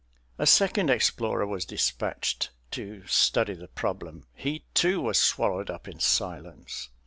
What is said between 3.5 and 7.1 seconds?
the problem. He, too, was swallowed up in silence.